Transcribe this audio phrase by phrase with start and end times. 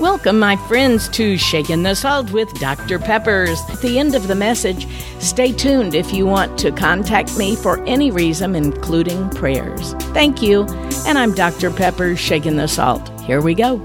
[0.00, 3.00] Welcome, my friends, to Shaking the Salt with Dr.
[3.00, 3.60] Peppers.
[3.68, 4.86] At the end of the message,
[5.18, 9.94] stay tuned if you want to contact me for any reason, including prayers.
[10.14, 10.66] Thank you,
[11.04, 11.72] and I'm Dr.
[11.72, 13.08] Peppers, Shaking the Salt.
[13.22, 13.82] Here we go.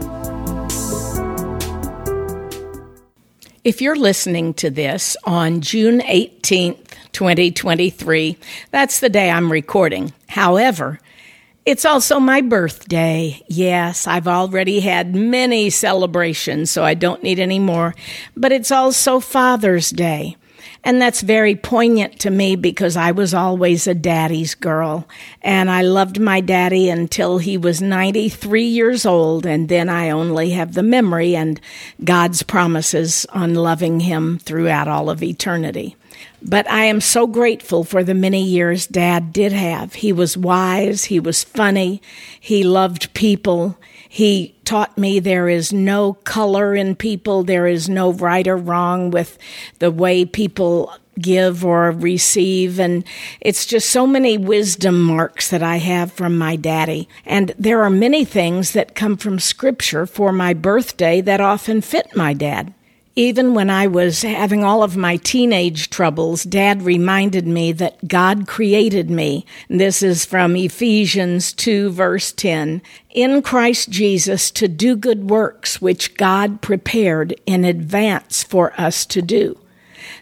[3.64, 8.38] If you're listening to this on June 18th, 2023,
[8.70, 10.14] that's the day I'm recording.
[10.28, 11.00] However,
[11.66, 13.42] it's also my birthday.
[13.48, 17.96] Yes, I've already had many celebrations, so I don't need any more.
[18.36, 20.36] But it's also Father's Day.
[20.86, 25.08] And that's very poignant to me because I was always a daddy's girl.
[25.42, 29.46] And I loved my daddy until he was 93 years old.
[29.46, 31.62] And then I only have the memory and
[32.04, 35.96] God's promises on loving him throughout all of eternity.
[36.46, 39.94] But I am so grateful for the many years Dad did have.
[39.94, 42.02] He was wise, he was funny,
[42.38, 43.78] he loved people.
[44.10, 49.10] He taught me there is no color in people, there is no right or wrong
[49.10, 49.38] with
[49.80, 52.80] the way people give or receive.
[52.80, 53.06] And
[53.40, 57.08] it's just so many wisdom marks that I have from my daddy.
[57.26, 62.16] And there are many things that come from scripture for my birthday that often fit
[62.16, 62.74] my dad.
[63.16, 68.48] Even when I was having all of my teenage troubles, Dad reminded me that God
[68.48, 69.46] created me.
[69.70, 72.82] This is from Ephesians 2, verse 10.
[73.12, 79.22] In Christ Jesus to do good works which God prepared in advance for us to
[79.22, 79.60] do.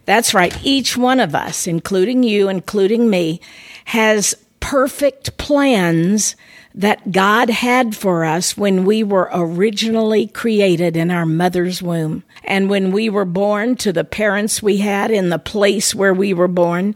[0.04, 0.58] That's right.
[0.62, 3.40] Each one of us, including you, including me,
[3.86, 6.36] has perfect plans
[6.74, 12.24] that God had for us when we were originally created in our mother's womb.
[12.44, 16.34] And when we were born to the parents we had in the place where we
[16.34, 16.96] were born,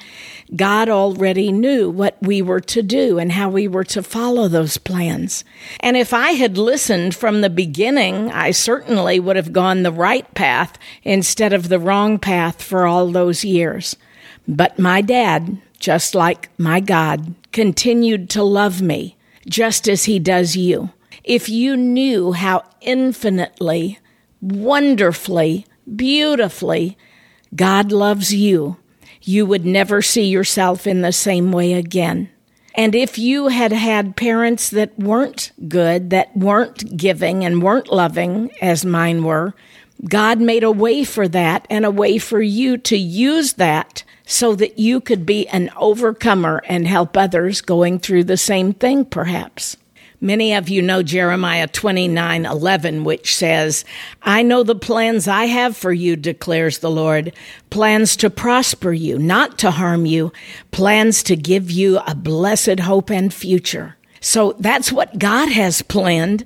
[0.55, 4.77] God already knew what we were to do and how we were to follow those
[4.77, 5.43] plans.
[5.79, 10.31] And if I had listened from the beginning, I certainly would have gone the right
[10.33, 13.95] path instead of the wrong path for all those years.
[14.47, 19.14] But my dad, just like my God, continued to love me
[19.47, 20.91] just as he does you.
[21.23, 23.99] If you knew how infinitely,
[24.41, 26.97] wonderfully, beautifully
[27.55, 28.77] God loves you,
[29.21, 32.29] you would never see yourself in the same way again.
[32.75, 38.51] And if you had had parents that weren't good, that weren't giving and weren't loving
[38.61, 39.55] as mine were,
[40.07, 44.55] God made a way for that and a way for you to use that so
[44.55, 49.77] that you could be an overcomer and help others going through the same thing, perhaps.
[50.21, 53.85] Many of you know Jeremiah 29 11, which says,
[54.23, 57.33] I know the plans I have for you, declares the Lord
[57.69, 60.31] plans to prosper you, not to harm you,
[60.71, 63.97] plans to give you a blessed hope and future.
[64.21, 66.45] So that's what God has planned,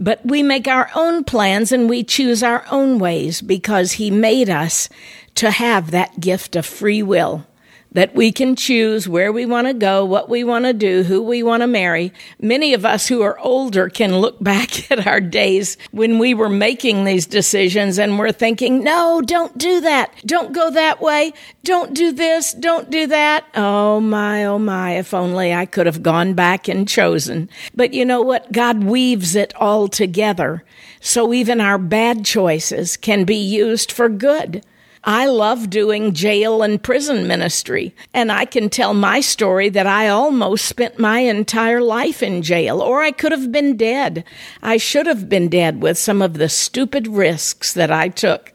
[0.00, 4.50] but we make our own plans and we choose our own ways because He made
[4.50, 4.88] us
[5.36, 7.46] to have that gift of free will
[7.92, 11.22] that we can choose where we want to go, what we want to do, who
[11.22, 12.12] we want to marry.
[12.40, 16.48] Many of us who are older can look back at our days when we were
[16.48, 20.14] making these decisions and we're thinking, no, don't do that.
[20.24, 21.32] Don't go that way.
[21.64, 22.52] Don't do this.
[22.52, 23.44] Don't do that.
[23.54, 27.48] Oh my, oh my, if only I could have gone back and chosen.
[27.74, 28.52] But you know what?
[28.52, 30.64] God weaves it all together.
[31.00, 34.64] So even our bad choices can be used for good.
[35.04, 40.08] I love doing jail and prison ministry, and I can tell my story that I
[40.08, 44.24] almost spent my entire life in jail, or I could have been dead.
[44.62, 48.52] I should have been dead with some of the stupid risks that I took.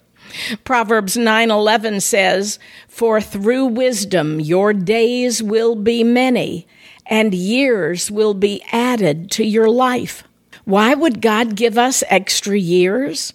[0.64, 6.68] Proverbs 9:11 says, "For through wisdom your days will be many,
[7.08, 10.24] and years will be added to your life."
[10.64, 13.34] Why would God give us extra years?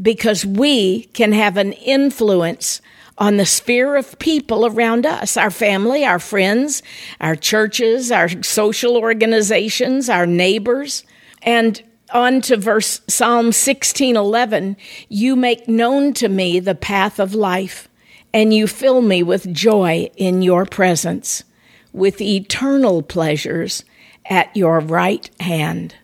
[0.00, 2.80] Because we can have an influence
[3.16, 6.82] on the sphere of people around us our family, our friends,
[7.20, 11.04] our churches, our social organizations, our neighbors.
[11.42, 14.76] And on to verse Psalm 16:11,
[15.08, 17.88] you make known to me the path of life,
[18.32, 21.44] and you fill me with joy in your presence,
[21.92, 23.84] with eternal pleasures
[24.28, 25.94] at your right hand.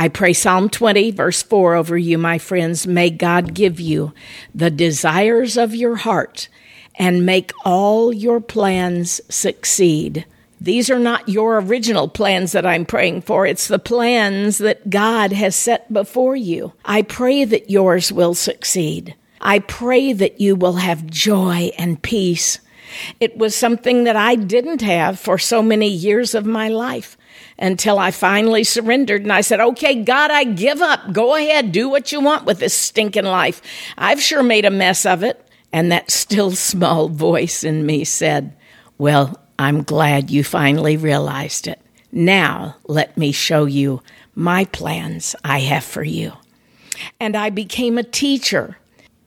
[0.00, 2.86] I pray Psalm 20, verse 4 over you, my friends.
[2.86, 4.12] May God give you
[4.54, 6.48] the desires of your heart
[6.94, 10.24] and make all your plans succeed.
[10.60, 13.44] These are not your original plans that I'm praying for.
[13.44, 16.74] It's the plans that God has set before you.
[16.84, 19.16] I pray that yours will succeed.
[19.40, 22.60] I pray that you will have joy and peace.
[23.20, 27.16] It was something that I didn't have for so many years of my life.
[27.60, 31.12] until I finally surrendered and I said, Okay, God, I give up.
[31.12, 33.60] Go ahead, do what you want with this stinking life.
[33.96, 35.44] I've sure made a mess of it.
[35.72, 38.56] And that still small voice in me said,
[38.96, 41.80] Well, I'm glad you finally realized it.
[42.12, 44.02] Now let me show you
[44.34, 46.32] my plans I have for you.
[47.20, 48.78] And I became a teacher,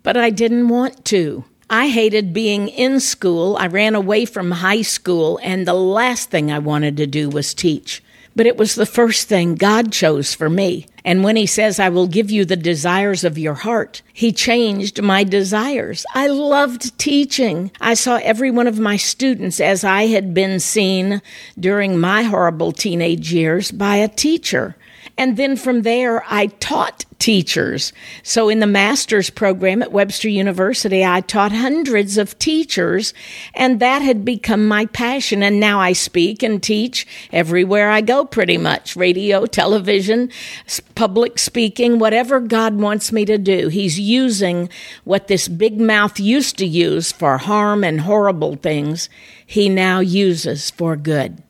[0.04, 1.44] but I didn't want to.
[1.74, 3.56] I hated being in school.
[3.56, 7.54] I ran away from high school, and the last thing I wanted to do was
[7.54, 8.04] teach.
[8.36, 10.86] But it was the first thing God chose for me.
[11.06, 15.02] And when He says, I will give you the desires of your heart, He changed
[15.02, 16.06] my desires.
[16.14, 17.72] I loved teaching.
[17.80, 21.22] I saw every one of my students as I had been seen
[21.58, 24.76] during my horrible teenage years by a teacher.
[25.22, 27.94] And then from there, I taught teachers.
[28.24, 33.14] So in the master's program at Webster University, I taught hundreds of teachers,
[33.54, 35.44] and that had become my passion.
[35.44, 40.32] And now I speak and teach everywhere I go, pretty much radio, television,
[40.96, 43.68] public speaking, whatever God wants me to do.
[43.68, 44.70] He's using
[45.04, 49.08] what this big mouth used to use for harm and horrible things,
[49.46, 51.44] he now uses for good.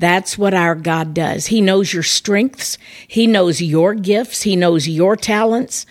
[0.00, 1.48] That's what our God does.
[1.48, 2.78] He knows your strengths.
[3.06, 4.42] He knows your gifts.
[4.42, 5.84] He knows your talents.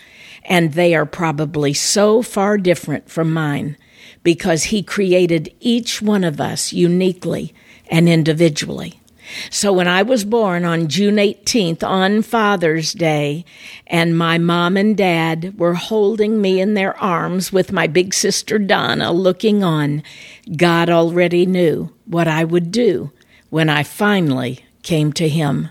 [0.44, 3.76] And they are probably so far different from mine
[4.24, 7.54] because He created each one of us uniquely
[7.88, 9.00] and individually.
[9.48, 13.44] So when I was born on June 18th on Father's Day,
[13.86, 18.58] and my mom and dad were holding me in their arms with my big sister
[18.58, 20.02] Donna looking on,
[20.56, 23.12] God already knew what I would do
[23.50, 25.68] when I finally came to Him.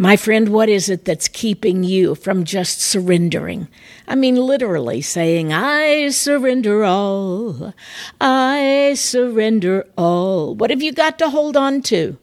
[0.00, 3.66] My friend, what is it that's keeping you from just surrendering?
[4.06, 7.74] I mean, literally saying, I surrender all.
[8.20, 10.54] I surrender all.
[10.54, 12.16] What have you got to hold on to?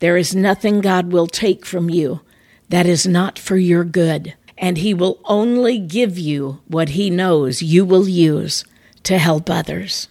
[0.00, 2.20] There is nothing God will take from you
[2.68, 4.34] that is not for your good.
[4.58, 8.66] And He will only give you what He knows you will use
[9.04, 10.08] to help others.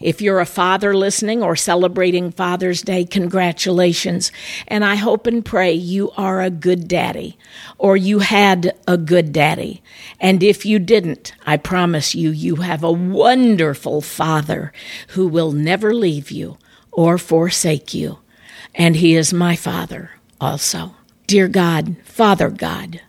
[0.00, 4.32] If you're a father listening or celebrating Father's Day, congratulations.
[4.68, 7.38] And I hope and pray you are a good daddy
[7.78, 9.82] or you had a good daddy.
[10.20, 14.72] And if you didn't, I promise you, you have a wonderful father
[15.08, 16.58] who will never leave you
[16.92, 18.18] or forsake you.
[18.74, 20.10] And he is my father
[20.40, 20.94] also.
[21.26, 23.00] Dear God, Father God,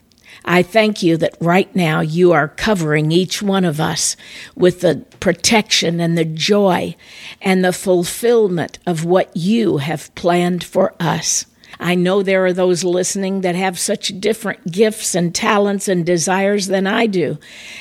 [0.44, 4.16] I thank you that right now you are covering each one of us
[4.56, 6.96] with the protection and the joy
[7.42, 11.46] and the fulfillment of what you have planned for us.
[11.80, 16.68] I know there are those listening that have such different gifts and talents and desires
[16.68, 17.38] than I do.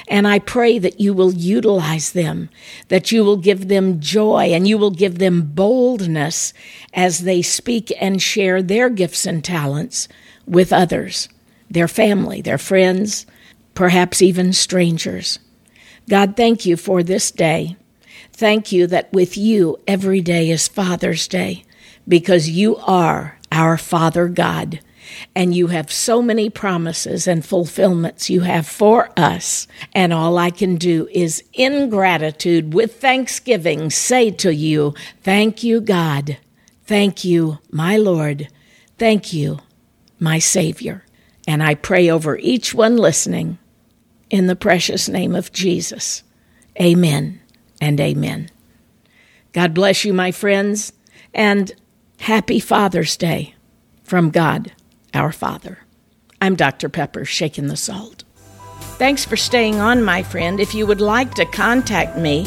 [0.06, 2.50] And I pray that you will utilize them,
[2.88, 6.54] that you will give them joy and you will give them boldness
[6.94, 10.08] as they speak and share their gifts and talents
[10.46, 11.28] with others
[11.70, 13.26] their family, their friends,
[13.74, 15.38] perhaps even strangers.
[16.08, 17.76] God, thank you for this day.
[18.32, 21.64] Thank you that with you every day is Father's Day
[22.08, 24.80] because you are our Father God
[25.34, 29.66] and you have so many promises and fulfillments you have for us.
[29.92, 35.80] And all I can do is, in gratitude, with thanksgiving, say to you, Thank you,
[35.80, 36.38] God.
[36.84, 38.48] Thank you, my Lord.
[38.98, 39.58] Thank you,
[40.18, 41.04] my Savior.
[41.50, 43.58] And I pray over each one listening
[44.30, 46.22] in the precious name of Jesus.
[46.80, 47.40] Amen
[47.80, 48.50] and amen.
[49.52, 50.92] God bless you, my friends,
[51.34, 51.72] and
[52.20, 53.56] happy Father's Day
[54.04, 54.70] from God,
[55.12, 55.80] our Father.
[56.40, 56.88] I'm Dr.
[56.88, 58.22] Pepper, shaking the salt.
[59.00, 60.60] Thanks for staying on, my friend.
[60.60, 62.46] If you would like to contact me,